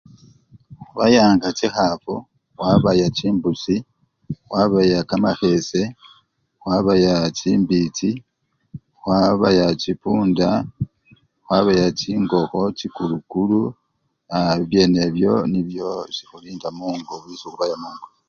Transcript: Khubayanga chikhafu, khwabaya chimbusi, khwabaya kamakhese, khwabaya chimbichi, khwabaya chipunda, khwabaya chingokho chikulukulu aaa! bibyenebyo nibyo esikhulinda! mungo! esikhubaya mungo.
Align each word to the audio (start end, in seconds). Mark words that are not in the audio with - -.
Khubayanga 0.87 1.47
chikhafu, 1.57 2.13
khwabaya 2.55 3.07
chimbusi, 3.17 3.75
khwabaya 4.47 4.99
kamakhese, 5.09 5.81
khwabaya 6.61 7.13
chimbichi, 7.37 8.11
khwabaya 8.99 9.67
chipunda, 9.81 10.49
khwabaya 11.45 11.87
chingokho 11.99 12.61
chikulukulu 12.77 13.61
aaa! 14.35 14.55
bibyenebyo 14.57 15.33
nibyo 15.51 15.89
esikhulinda! 16.09 16.67
mungo! 16.77 17.15
esikhubaya 17.33 17.75
mungo. 17.83 18.07